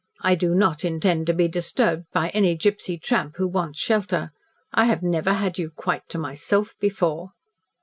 I 0.21 0.33
do 0.33 0.55
not 0.55 0.83
intend 0.83 1.27
to 1.27 1.33
be 1.35 1.47
disturbed 1.47 2.05
by 2.11 2.29
any 2.29 2.55
gipsy 2.55 2.97
tramp 2.97 3.35
who 3.37 3.47
wants 3.47 3.77
shelter. 3.77 4.31
I 4.73 4.85
have 4.85 5.03
never 5.03 5.33
had 5.33 5.59
you 5.59 5.69
quite 5.69 6.09
to 6.09 6.17
myself 6.17 6.73
before." 6.79 7.33